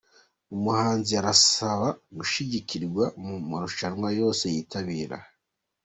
Umuhanzi 0.55 1.11
arasaba 1.21 1.87
gushyigikirwa 2.17 3.03
mu 3.25 3.35
marushanwa 3.49 4.07
yose 4.19 4.43
yitabira 4.53 5.17